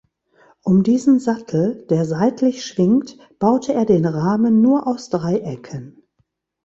Um 0.63 0.81
diesen 0.81 1.19
Sattel, 1.19 1.85
der 1.91 2.05
seitlich 2.05 2.65
schwingt, 2.65 3.19
baute 3.37 3.73
er 3.75 3.85
den 3.85 4.07
Rahmen 4.07 4.59
nur 4.59 4.87
aus 4.87 5.09
Dreiecken. 5.11 6.01